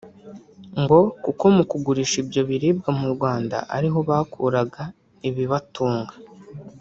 ngo 0.81 0.97
kuko 1.23 1.43
mu 1.55 1.63
kugurisha 1.69 2.15
ibyo 2.23 2.41
biribwa 2.49 2.89
mu 2.99 3.07
Rwanda 3.13 3.57
ariho 3.75 3.99
bakuraga 4.09 4.83
ibibatunga 5.27 6.13